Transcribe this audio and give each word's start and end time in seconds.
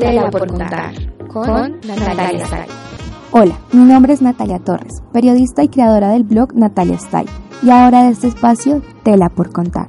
Tela 0.00 0.30
por 0.30 0.48
contar 0.48 0.92
con 1.28 1.80
Natalia 1.86 2.44
Stay. 2.44 2.66
Hola, 3.32 3.58
mi 3.72 3.84
nombre 3.84 4.12
es 4.12 4.22
Natalia 4.22 4.58
Torres, 4.58 5.02
periodista 5.12 5.62
y 5.62 5.68
creadora 5.68 6.10
del 6.10 6.24
blog 6.24 6.54
Natalia 6.54 6.98
Style 6.98 7.30
y 7.62 7.70
ahora 7.70 8.04
de 8.04 8.10
este 8.10 8.28
espacio 8.28 8.82
Tela 9.02 9.28
por 9.28 9.52
contar. 9.52 9.88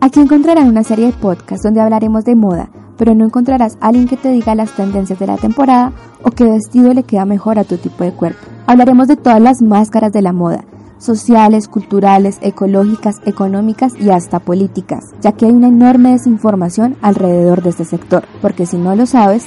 Aquí 0.00 0.20
encontrarán 0.20 0.68
una 0.68 0.82
serie 0.84 1.06
de 1.06 1.12
podcasts 1.12 1.62
donde 1.62 1.80
hablaremos 1.80 2.24
de 2.24 2.34
moda, 2.34 2.70
pero 2.96 3.14
no 3.14 3.24
encontrarás 3.24 3.76
a 3.80 3.88
alguien 3.88 4.08
que 4.08 4.16
te 4.16 4.30
diga 4.30 4.54
las 4.54 4.72
tendencias 4.72 5.18
de 5.18 5.26
la 5.26 5.36
temporada 5.36 5.92
o 6.22 6.30
qué 6.30 6.44
vestido 6.44 6.92
le 6.94 7.02
queda 7.02 7.24
mejor 7.24 7.58
a 7.58 7.64
tu 7.64 7.76
tipo 7.76 8.04
de 8.04 8.12
cuerpo. 8.12 8.40
Hablaremos 8.66 9.08
de 9.08 9.16
todas 9.16 9.40
las 9.40 9.62
máscaras 9.62 10.12
de 10.12 10.22
la 10.22 10.32
moda, 10.32 10.64
sociales, 10.98 11.68
culturales, 11.68 12.38
ecológicas, 12.40 13.16
económicas 13.24 13.92
y 14.00 14.10
hasta 14.10 14.40
políticas, 14.40 15.04
ya 15.20 15.32
que 15.32 15.46
hay 15.46 15.52
una 15.52 15.68
enorme 15.68 16.12
desinformación 16.12 16.96
alrededor 17.02 17.62
de 17.62 17.70
este 17.70 17.84
sector, 17.84 18.24
porque 18.42 18.66
si 18.66 18.78
no 18.78 18.94
lo 18.96 19.06
sabes, 19.06 19.44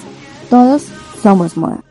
todos 0.50 0.88
somos 1.22 1.58
moda. 1.58 1.84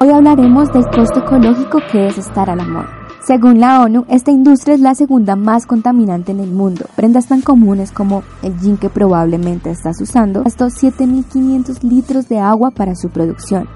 Hoy 0.00 0.10
hablaremos 0.10 0.72
del 0.72 0.86
costo 0.86 1.20
ecológico 1.20 1.80
que 1.92 2.06
es 2.06 2.18
estar 2.18 2.48
a 2.48 2.56
la 2.56 2.64
moda. 2.64 2.88
Según 3.22 3.60
la 3.60 3.82
ONU, 3.82 4.06
esta 4.08 4.30
industria 4.30 4.74
es 4.74 4.80
la 4.80 4.94
segunda 4.94 5.36
más 5.36 5.66
contaminante 5.66 6.32
en 6.32 6.40
el 6.40 6.50
mundo. 6.50 6.86
Prendas 6.96 7.26
tan 7.26 7.42
comunes 7.42 7.92
como 7.92 8.22
el 8.42 8.58
jean 8.58 8.78
que 8.78 8.88
probablemente 8.88 9.70
estás 9.70 10.00
usando, 10.00 10.42
gastó 10.42 10.66
7.500 10.66 11.82
litros 11.82 12.28
de 12.28 12.38
agua 12.38 12.70
para 12.70 12.94
su 12.94 13.10
producción 13.10 13.68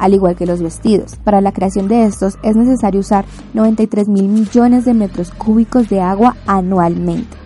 al 0.00 0.14
igual 0.14 0.34
que 0.34 0.46
los 0.46 0.60
vestidos. 0.60 1.16
Para 1.22 1.40
la 1.40 1.52
creación 1.52 1.86
de 1.86 2.04
estos 2.04 2.38
es 2.42 2.56
necesario 2.56 3.00
usar 3.00 3.26
93 3.54 4.08
mil 4.08 4.28
millones 4.28 4.84
de 4.84 4.94
metros 4.94 5.30
cúbicos 5.30 5.88
de 5.88 6.00
agua 6.00 6.36
anualmente. 6.46 7.36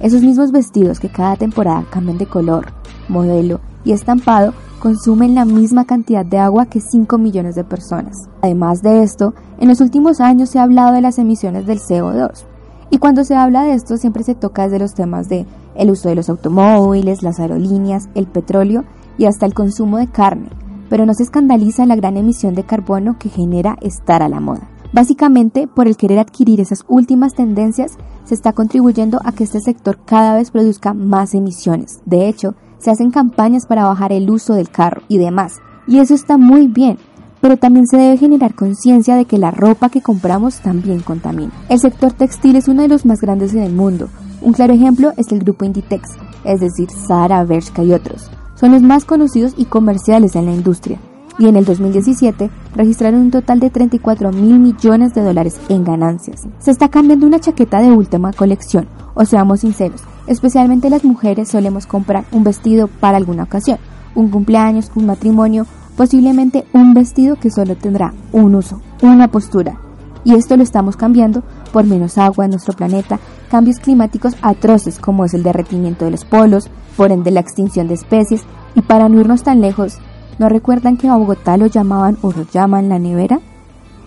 Esos 0.00 0.22
mismos 0.22 0.52
vestidos 0.52 1.00
que 1.00 1.08
cada 1.08 1.36
temporada 1.36 1.84
cambian 1.90 2.18
de 2.18 2.26
color, 2.26 2.72
modelo 3.08 3.60
y 3.84 3.92
estampado 3.92 4.52
consumen 4.80 5.34
la 5.34 5.44
misma 5.44 5.84
cantidad 5.84 6.26
de 6.26 6.38
agua 6.38 6.66
que 6.66 6.80
5 6.80 7.16
millones 7.16 7.54
de 7.54 7.64
personas. 7.64 8.28
Además 8.42 8.82
de 8.82 9.02
esto, 9.02 9.32
en 9.60 9.68
los 9.68 9.80
últimos 9.80 10.20
años 10.20 10.50
se 10.50 10.58
ha 10.58 10.64
hablado 10.64 10.92
de 10.92 11.00
las 11.00 11.18
emisiones 11.18 11.66
del 11.66 11.78
CO2. 11.78 12.44
Y 12.90 12.98
cuando 12.98 13.24
se 13.24 13.34
habla 13.34 13.62
de 13.62 13.74
esto 13.74 13.96
siempre 13.96 14.24
se 14.24 14.34
toca 14.34 14.64
desde 14.64 14.80
los 14.80 14.94
temas 14.94 15.28
de 15.28 15.46
el 15.76 15.90
uso 15.90 16.08
de 16.08 16.16
los 16.16 16.28
automóviles, 16.28 17.22
las 17.22 17.40
aerolíneas, 17.40 18.08
el 18.14 18.26
petróleo 18.26 18.84
y 19.16 19.26
hasta 19.26 19.46
el 19.46 19.54
consumo 19.54 19.98
de 19.98 20.08
carne, 20.08 20.48
pero 20.92 21.06
no 21.06 21.14
se 21.14 21.22
escandaliza 21.22 21.86
la 21.86 21.96
gran 21.96 22.18
emisión 22.18 22.54
de 22.54 22.64
carbono 22.64 23.16
que 23.18 23.30
genera 23.30 23.78
estar 23.80 24.22
a 24.22 24.28
la 24.28 24.40
moda. 24.40 24.68
Básicamente, 24.92 25.66
por 25.66 25.88
el 25.88 25.96
querer 25.96 26.18
adquirir 26.18 26.60
esas 26.60 26.84
últimas 26.86 27.32
tendencias, 27.32 27.96
se 28.24 28.34
está 28.34 28.52
contribuyendo 28.52 29.18
a 29.24 29.32
que 29.32 29.44
este 29.44 29.60
sector 29.60 30.00
cada 30.04 30.34
vez 30.34 30.50
produzca 30.50 30.92
más 30.92 31.32
emisiones. 31.32 32.02
De 32.04 32.28
hecho, 32.28 32.56
se 32.76 32.90
hacen 32.90 33.10
campañas 33.10 33.64
para 33.66 33.84
bajar 33.84 34.12
el 34.12 34.30
uso 34.30 34.52
del 34.52 34.68
carro 34.68 35.00
y 35.08 35.16
demás. 35.16 35.62
Y 35.86 35.98
eso 35.98 36.12
está 36.12 36.36
muy 36.36 36.66
bien, 36.66 36.98
pero 37.40 37.56
también 37.56 37.86
se 37.86 37.96
debe 37.96 38.18
generar 38.18 38.54
conciencia 38.54 39.16
de 39.16 39.24
que 39.24 39.38
la 39.38 39.50
ropa 39.50 39.88
que 39.88 40.02
compramos 40.02 40.60
también 40.60 41.00
contamina. 41.00 41.54
El 41.70 41.80
sector 41.80 42.12
textil 42.12 42.56
es 42.56 42.68
uno 42.68 42.82
de 42.82 42.88
los 42.88 43.06
más 43.06 43.22
grandes 43.22 43.54
en 43.54 43.62
el 43.62 43.72
mundo. 43.72 44.10
Un 44.42 44.52
claro 44.52 44.74
ejemplo 44.74 45.14
es 45.16 45.32
el 45.32 45.38
grupo 45.38 45.64
Inditex, 45.64 46.10
es 46.44 46.60
decir, 46.60 46.90
Zara, 46.90 47.44
Bershka 47.44 47.82
y 47.82 47.94
otros 47.94 48.30
son 48.62 48.70
los 48.70 48.82
más 48.82 49.04
conocidos 49.04 49.54
y 49.56 49.64
comerciales 49.64 50.36
en 50.36 50.46
la 50.46 50.52
industria, 50.52 51.00
y 51.36 51.48
en 51.48 51.56
el 51.56 51.64
2017 51.64 52.48
registraron 52.76 53.22
un 53.22 53.30
total 53.32 53.58
de 53.58 53.70
34 53.70 54.30
mil 54.30 54.60
millones 54.60 55.14
de 55.14 55.22
dólares 55.22 55.60
en 55.68 55.82
ganancias. 55.82 56.46
Se 56.60 56.70
está 56.70 56.88
cambiando 56.88 57.26
una 57.26 57.40
chaqueta 57.40 57.80
de 57.80 57.90
última 57.90 58.32
colección, 58.32 58.86
o 59.14 59.24
seamos 59.24 59.62
sinceros, 59.62 60.02
especialmente 60.28 60.90
las 60.90 61.02
mujeres 61.02 61.48
solemos 61.48 61.88
comprar 61.88 62.24
un 62.30 62.44
vestido 62.44 62.86
para 62.86 63.16
alguna 63.16 63.42
ocasión, 63.42 63.78
un 64.14 64.28
cumpleaños, 64.28 64.92
un 64.94 65.06
matrimonio, 65.06 65.66
posiblemente 65.96 66.64
un 66.72 66.94
vestido 66.94 67.34
que 67.34 67.50
solo 67.50 67.74
tendrá 67.74 68.14
un 68.30 68.54
uso, 68.54 68.80
una 69.02 69.26
postura. 69.26 69.80
Y 70.22 70.36
esto 70.36 70.56
lo 70.56 70.62
estamos 70.62 70.96
cambiando 70.96 71.42
por 71.72 71.84
menos 71.84 72.16
agua 72.16 72.44
en 72.44 72.52
nuestro 72.52 72.74
planeta, 72.74 73.18
cambios 73.52 73.80
climáticos 73.80 74.34
atroces 74.40 74.98
como 74.98 75.26
es 75.26 75.34
el 75.34 75.42
derretimiento 75.42 76.06
de 76.06 76.10
los 76.10 76.24
polos, 76.24 76.70
por 76.96 77.12
ende 77.12 77.30
la 77.30 77.40
extinción 77.40 77.86
de 77.86 77.92
especies, 77.92 78.44
y 78.74 78.80
para 78.80 79.10
no 79.10 79.20
irnos 79.20 79.42
tan 79.42 79.60
lejos, 79.60 79.98
¿no 80.38 80.48
recuerdan 80.48 80.96
que 80.96 81.06
a 81.06 81.16
Bogotá 81.16 81.58
lo 81.58 81.66
llamaban 81.66 82.16
o 82.22 82.32
lo 82.32 82.46
llaman 82.50 82.88
la 82.88 82.98
nevera? 82.98 83.40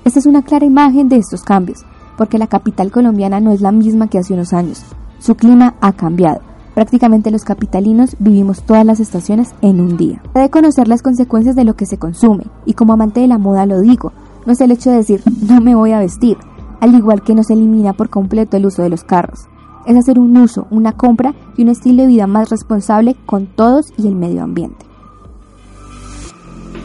Esta 0.03 0.17
es 0.17 0.25
una 0.25 0.41
clara 0.41 0.66
imagen 0.66 1.09
de 1.09 1.17
estos 1.17 1.44
cambios, 1.44 1.85
porque 2.17 2.39
la 2.39 2.47
capital 2.47 2.91
colombiana 2.91 3.39
no 3.39 3.51
es 3.51 3.61
la 3.61 3.72
misma 3.72 4.07
que 4.07 4.17
hace 4.17 4.34
unos 4.34 4.51
años. 4.51 4.84
Su 5.19 5.35
clima 5.35 5.75
ha 5.79 5.94
cambiado. 5.94 6.41
Prácticamente 6.73 7.29
los 7.29 7.44
capitalinos 7.44 8.16
vivimos 8.17 8.63
todas 8.63 8.84
las 8.84 9.00
estaciones 9.00 9.53
en 9.61 9.79
un 9.79 9.95
día. 9.95 10.23
Debe 10.34 10.50
conocer 10.50 10.88
las 10.88 11.03
consecuencias 11.03 11.55
de 11.55 11.66
lo 11.66 11.75
que 11.75 11.85
se 11.85 12.00
consume, 12.00 12.47
y 12.66 12.73
como 12.73 12.94
amante 12.94 13.19
de 13.19 13.28
la 13.28 13.38
moda 13.38 13.67
lo 13.67 13.79
digo, 13.81 14.11
no 14.47 14.53
es 14.53 14.61
el 14.61 14.72
hecho 14.72 14.89
de 14.89 14.97
decir 14.97 15.22
no 15.47 15.61
me 15.61 15.75
voy 15.75 15.91
a 15.91 16.00
vestir, 16.00 16.35
al 16.79 16.95
igual 16.95 17.21
que 17.23 17.35
no 17.35 17.43
se 17.43 17.53
elimina 17.53 17.93
por 17.93 18.09
completo 18.09 18.57
el 18.57 18.65
uso 18.65 18.81
de 18.83 18.89
los 18.89 19.03
carros 19.03 19.47
es 19.85 19.95
hacer 19.95 20.19
un 20.19 20.35
uso, 20.37 20.67
una 20.71 20.93
compra 20.93 21.33
y 21.57 21.63
un 21.63 21.69
estilo 21.69 22.03
de 22.03 22.07
vida 22.07 22.27
más 22.27 22.49
responsable 22.49 23.15
con 23.25 23.47
todos 23.47 23.93
y 23.97 24.07
el 24.07 24.15
medio 24.15 24.43
ambiente. 24.43 24.85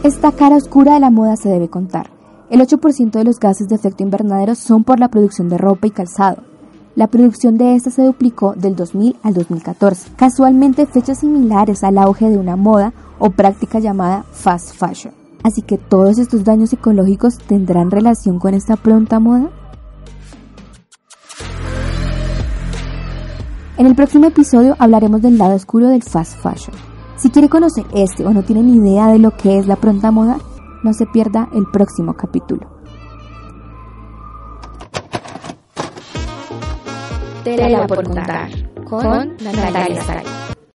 Esta 0.02 0.32
cara 0.32 0.56
oscura 0.56 0.94
de 0.94 1.00
la 1.00 1.10
moda 1.10 1.36
se 1.36 1.48
debe 1.48 1.68
contar. 1.68 2.10
El 2.48 2.60
8% 2.60 3.10
de 3.10 3.24
los 3.24 3.38
gases 3.38 3.68
de 3.68 3.76
efecto 3.76 4.02
invernadero 4.02 4.54
son 4.54 4.82
por 4.82 4.98
la 4.98 5.08
producción 5.08 5.48
de 5.48 5.58
ropa 5.58 5.86
y 5.86 5.90
calzado. 5.90 6.42
La 6.96 7.06
producción 7.06 7.56
de 7.56 7.76
esta 7.76 7.90
se 7.90 8.02
duplicó 8.02 8.54
del 8.54 8.74
2000 8.74 9.16
al 9.22 9.34
2014, 9.34 10.10
casualmente 10.16 10.86
fechas 10.86 11.20
similares 11.20 11.84
al 11.84 11.98
auge 11.98 12.28
de 12.28 12.38
una 12.38 12.56
moda 12.56 12.92
o 13.18 13.30
práctica 13.30 13.78
llamada 13.78 14.24
fast 14.32 14.74
fashion. 14.74 15.14
Así 15.42 15.62
que 15.62 15.78
todos 15.78 16.18
estos 16.18 16.44
daños 16.44 16.72
ecológicos 16.72 17.38
tendrán 17.38 17.90
relación 17.90 18.38
con 18.38 18.54
esta 18.54 18.76
pronta 18.76 19.20
moda. 19.20 19.50
En 23.80 23.86
el 23.86 23.94
próximo 23.94 24.26
episodio 24.26 24.76
hablaremos 24.78 25.22
del 25.22 25.38
lado 25.38 25.54
oscuro 25.54 25.88
del 25.88 26.02
fast 26.02 26.38
fashion. 26.42 26.76
Si 27.16 27.30
quiere 27.30 27.48
conocer 27.48 27.86
este 27.94 28.26
o 28.26 28.30
no 28.30 28.42
tiene 28.42 28.62
ni 28.62 28.76
idea 28.76 29.06
de 29.06 29.18
lo 29.18 29.34
que 29.34 29.58
es 29.58 29.66
la 29.66 29.76
pronta 29.76 30.10
moda, 30.10 30.36
no 30.82 30.92
se 30.92 31.06
pierda 31.06 31.48
el 31.54 31.64
próximo 31.72 32.12
capítulo. 32.12 32.68
Tela 37.42 37.86
por 37.86 38.04
contar 38.04 38.50
con 38.84 39.38
Natalia 39.42 40.04
Saray. 40.04 40.49